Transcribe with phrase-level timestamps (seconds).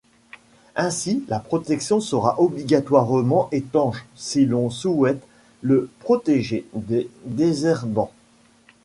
[0.75, 5.21] Ainsi la protection sera obligatoirement étanche si l’on souhaite
[5.61, 8.11] le protéger des désherbants.